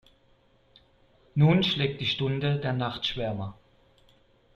Nun 1.35 1.61
schlägt 1.61 2.01
die 2.01 2.07
Stunde 2.07 2.57
der 2.57 2.73
Nachtschwärmer. 2.73 3.55